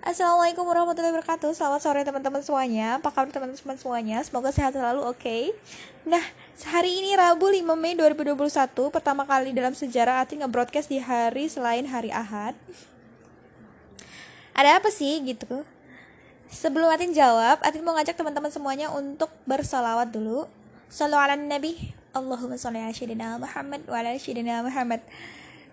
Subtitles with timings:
[0.00, 1.52] Assalamualaikum warahmatullahi wabarakatuh.
[1.52, 2.96] Selamat sore teman-teman semuanya.
[2.96, 4.24] Apa kabar teman-teman semuanya?
[4.24, 5.20] Semoga sehat selalu oke?
[5.20, 5.52] Okay?
[6.08, 6.24] Nah
[6.72, 8.48] hari ini Rabu 5 Mei 2021
[8.88, 12.56] Pertama kali dalam sejarah Atin nge-broadcast di hari selain hari Ahad.
[14.56, 15.68] Ada apa sih gitu?
[16.48, 20.48] Sebelum Atin jawab Atin mau ngajak teman-teman semuanya untuk bersalawat dulu.
[20.88, 21.76] Sallu ala nabi.
[22.16, 24.16] Allahumma salli ala Muhammad wa ala
[24.64, 25.04] Muhammad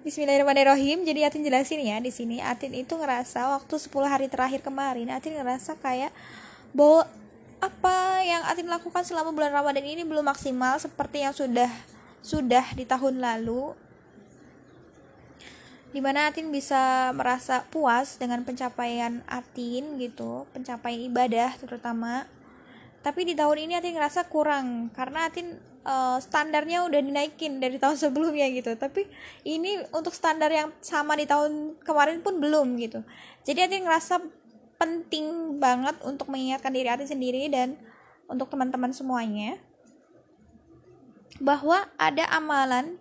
[0.08, 1.04] Bismillahirrahmanirrahim.
[1.04, 2.40] Jadi Atin jelasin ya di sini.
[2.40, 6.16] Atin itu ngerasa waktu 10 hari terakhir kemarin Atin ngerasa kayak
[6.72, 7.04] bahwa
[7.60, 11.68] apa yang Atin lakukan selama bulan Ramadan ini belum maksimal seperti yang sudah
[12.24, 13.76] sudah di tahun lalu.
[15.92, 22.32] Di mana Atin bisa merasa puas dengan pencapaian Atin gitu, pencapaian ibadah terutama.
[23.02, 25.58] Tapi di tahun ini Atin ngerasa kurang karena Atin
[25.88, 28.76] uh, standarnya udah dinaikin dari tahun sebelumnya gitu.
[28.76, 29.08] Tapi
[29.48, 33.02] ini untuk standar yang sama di tahun kemarin pun belum gitu.
[33.48, 34.16] Jadi Ati ngerasa
[34.78, 37.80] penting banget untuk mengingatkan diri Ati sendiri dan
[38.28, 39.56] untuk teman-teman semuanya
[41.40, 42.98] bahwa ada amalan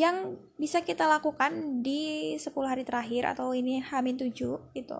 [0.00, 4.32] yang bisa kita lakukan di 10 hari terakhir atau ini Hamin 7
[4.72, 4.98] gitu.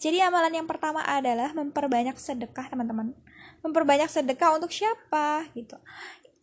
[0.00, 3.12] Jadi amalan yang pertama adalah memperbanyak sedekah, teman-teman.
[3.60, 5.76] Memperbanyak sedekah untuk siapa gitu.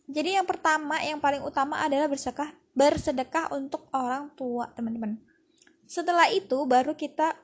[0.06, 5.18] Jadi yang pertama, yang paling utama adalah bersedekah, bersedekah untuk orang tua, teman-teman.
[5.90, 7.34] Setelah itu baru kita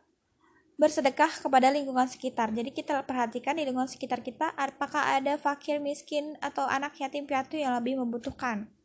[0.79, 2.55] bersedekah kepada lingkungan sekitar.
[2.55, 7.59] Jadi kita perhatikan di lingkungan sekitar kita apakah ada fakir, miskin atau anak yatim piatu
[7.59, 8.76] yang lebih membutuhkan.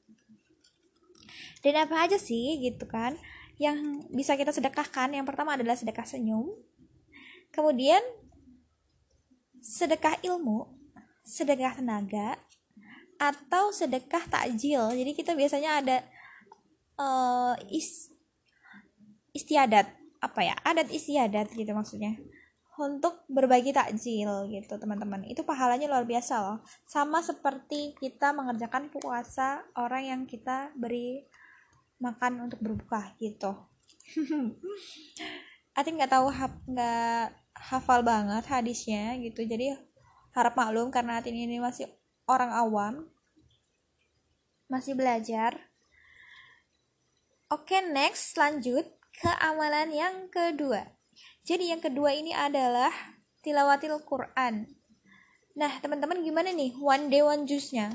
[1.65, 3.17] Dan apa aja sih gitu kan
[3.61, 5.13] yang bisa kita sedekahkan?
[5.13, 6.49] Yang pertama adalah sedekah senyum.
[7.51, 8.01] Kemudian
[9.61, 10.71] sedekah ilmu,
[11.21, 12.39] sedekah tenaga,
[13.21, 15.97] atau sedekah takjil jadi kita biasanya ada
[16.97, 18.09] uh, is
[19.29, 19.85] istiadat
[20.17, 22.17] apa ya adat istiadat gitu maksudnya
[22.79, 25.27] untuk berbagi takjil gitu teman-teman.
[25.27, 26.57] Itu pahalanya luar biasa loh.
[26.87, 31.27] Sama seperti kita mengerjakan puasa orang yang kita beri
[31.99, 33.51] makan untuk berbuka gitu.
[35.77, 36.31] Atin nggak tahu
[36.71, 39.43] nggak hafal banget hadisnya gitu.
[39.43, 39.75] Jadi
[40.31, 41.91] harap maklum karena Atin ini masih
[42.23, 43.11] orang awam
[44.71, 45.59] masih belajar.
[47.51, 51.00] Oke next lanjut ke amalan yang kedua
[51.51, 52.95] jadi yang kedua ini adalah
[53.43, 54.71] tilawatil Quran.
[55.59, 56.71] Nah teman-teman gimana nih?
[56.79, 57.91] One day one juice-nya?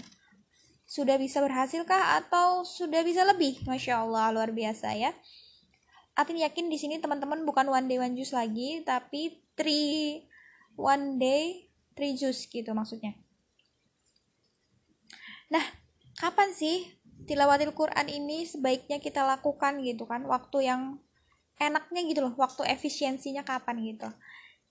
[0.84, 3.64] Sudah bisa berhasilkah atau sudah bisa lebih?
[3.64, 5.16] Masya Allah luar biasa ya.
[6.12, 10.28] Atin yakin di sini teman-teman bukan one day one juice lagi tapi three
[10.76, 13.16] one day three juice gitu maksudnya.
[15.48, 15.64] Nah,
[16.20, 16.92] kapan sih
[17.24, 20.28] tilawatil Quran ini sebaiknya kita lakukan gitu kan?
[20.28, 21.00] Waktu yang
[21.56, 24.08] enaknya gitu loh, waktu efisiensinya kapan gitu.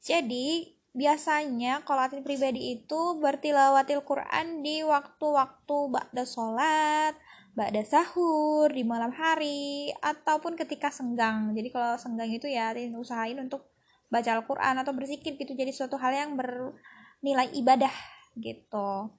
[0.01, 7.13] Jadi, biasanya kalau atin pribadi itu bertilawatil Quran di waktu-waktu ba'da sholat,
[7.57, 11.51] ba'da sahur, di malam hari, ataupun ketika senggang.
[11.51, 13.67] Jadi kalau senggang itu ya usahain untuk
[14.07, 15.51] baca Al-Quran atau berzikir gitu.
[15.51, 17.91] Jadi suatu hal yang bernilai ibadah
[18.39, 19.11] gitu.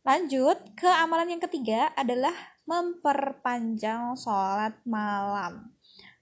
[0.00, 2.32] Lanjut ke amalan yang ketiga adalah
[2.64, 5.76] memperpanjang sholat malam.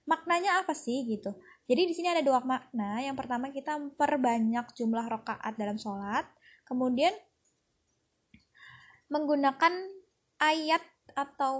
[0.09, 1.37] Maknanya apa sih gitu?
[1.69, 2.97] Jadi di sini ada dua makna.
[2.97, 6.25] Yang pertama kita memperbanyak jumlah rakaat dalam sholat.
[6.65, 7.13] Kemudian
[9.13, 9.73] menggunakan
[10.41, 10.81] ayat
[11.13, 11.55] atau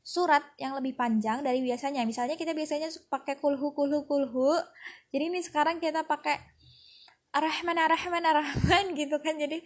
[0.00, 2.08] surat yang lebih panjang dari biasanya.
[2.08, 4.56] Misalnya kita biasanya pakai kulhu kulhu kulhu.
[5.12, 6.40] Jadi ini sekarang kita pakai
[7.36, 9.36] arahman arahman arahman gitu kan.
[9.36, 9.60] Jadi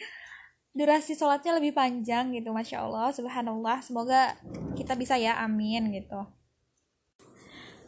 [0.74, 4.34] durasi sholatnya lebih panjang gitu masya Allah subhanallah semoga
[4.74, 6.18] kita bisa ya amin gitu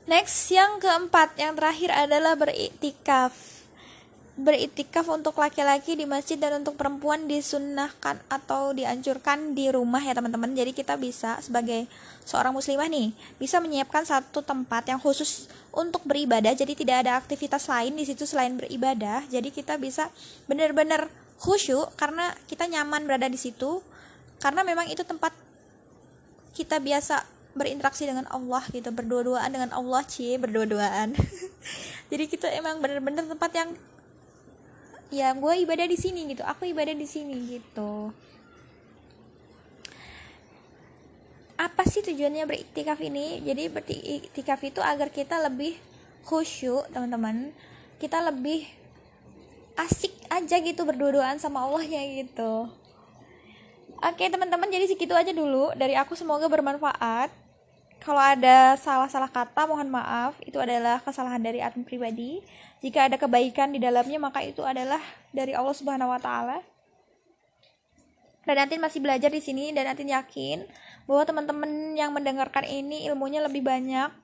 [0.07, 3.57] next yang keempat yang terakhir adalah beriktikaf
[4.37, 10.53] beriktikaf untuk laki-laki di masjid dan untuk perempuan disunnahkan atau dianjurkan di rumah ya teman-teman.
[10.53, 11.89] Jadi kita bisa sebagai
[12.29, 16.53] seorang muslimah nih bisa menyiapkan satu tempat yang khusus untuk beribadah.
[16.53, 19.25] Jadi tidak ada aktivitas lain di situ selain beribadah.
[19.33, 20.13] Jadi kita bisa
[20.45, 21.09] benar-benar
[21.41, 23.81] khusyuk karena kita nyaman berada di situ.
[24.37, 25.33] Karena memang itu tempat
[26.53, 27.25] kita biasa
[27.57, 31.17] berinteraksi dengan Allah gitu berdua-duaan dengan Allah cie berdua-duaan.
[32.13, 33.71] Jadi kita emang bener-bener tempat yang
[35.09, 38.13] ya gue ibadah di sini gitu aku ibadah di sini gitu.
[41.57, 43.41] Apa sih tujuannya beriktikaf ini?
[43.41, 45.81] Jadi beriktikaf itu agar kita lebih
[46.29, 47.57] khusyuk teman-teman.
[47.97, 48.69] Kita lebih
[49.81, 52.69] asik aja gitu berdua-duaan sama Allah ya gitu.
[54.05, 56.13] Oke teman-teman jadi segitu aja dulu dari aku.
[56.13, 57.46] Semoga bermanfaat
[58.07, 62.39] kalau ada salah-salah kata mohon maaf itu adalah kesalahan dari admin pribadi
[62.79, 65.03] jika ada kebaikan di dalamnya maka itu adalah
[65.35, 66.63] dari Allah Subhanahu wa taala
[68.47, 70.63] dan nanti masih belajar di sini dan nanti yakin
[71.11, 74.15] bahwa teman-teman yang mendengarkan ini ilmunya lebih banyak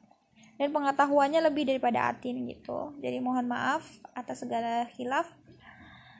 [0.62, 2.94] dan pengetahuannya lebih daripada Atin gitu.
[3.02, 3.82] Jadi mohon maaf
[4.14, 5.26] atas segala khilaf.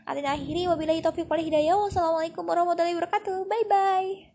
[0.02, 1.78] Atin akhiri wabillahi taufiq wal hidayah.
[1.78, 3.46] Wassalamualaikum warahmatullahi wabarakatuh.
[3.46, 4.31] Bye bye.